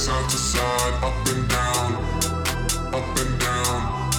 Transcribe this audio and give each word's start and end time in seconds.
Side 0.00 0.30
to 0.30 0.36
side, 0.38 0.94
up 1.04 1.28
and 1.28 1.46
down, 1.46 1.92
up 2.96 3.18
and 3.20 3.38
down, 3.38 4.12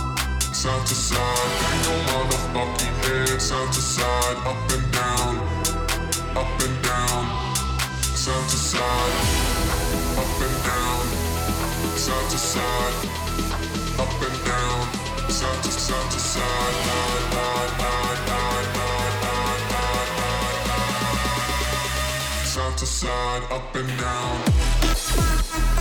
side 0.54 0.86
to 0.86 0.94
side. 0.94 1.52
Bang 1.60 1.80
your 1.88 2.00
motherfucking 2.10 2.96
head 3.04 3.42
side 3.42 3.74
to 3.74 3.82
side, 3.82 4.38
up 4.46 4.72
and 4.76 4.92
down, 4.94 5.34
up 6.38 6.62
and 6.66 6.78
down, 6.84 7.22
side 8.14 8.48
to 8.52 8.58
side, 8.72 9.16
up 10.22 10.42
and 10.46 10.58
down, 10.70 11.02
side 11.98 12.30
to 12.30 12.38
side, 12.38 12.96
up 13.98 14.22
and 14.28 14.38
down, 14.46 14.82
side 15.32 15.64
to 15.64 15.72
side 15.72 16.12
to 16.12 16.20
side. 16.20 16.62
Side 22.46 22.78
to 22.78 22.86
side, 22.86 23.44
up 23.50 23.76
and 23.76 23.88
down. 23.98 24.71
Yeah. 24.94 25.81